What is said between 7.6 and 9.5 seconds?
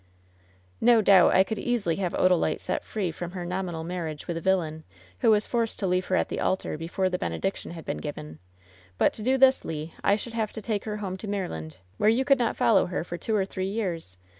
had been given. But to do